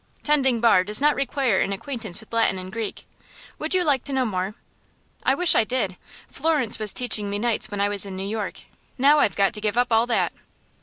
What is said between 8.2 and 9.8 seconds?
York. Now I've got to give